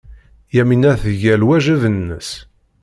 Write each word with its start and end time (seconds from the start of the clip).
Yamina 0.55 0.91
tga 1.01 1.33
lwajeb-nnes. 1.41 2.29